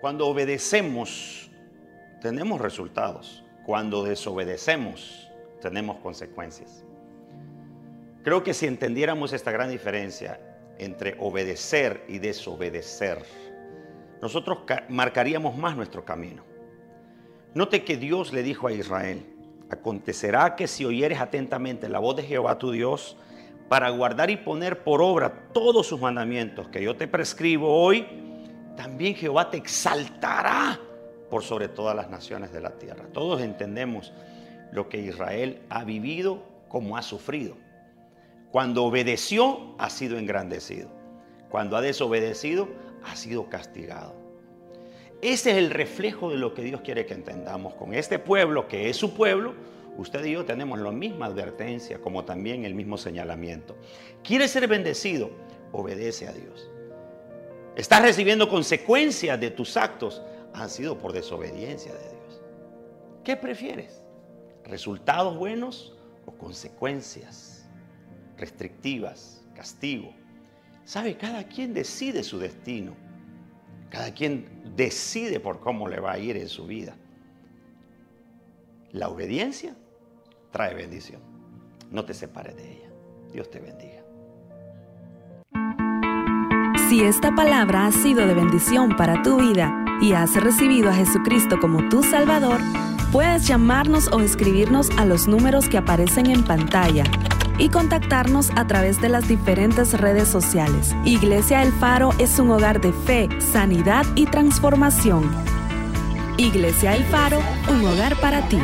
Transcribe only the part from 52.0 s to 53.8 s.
como también el mismo señalamiento.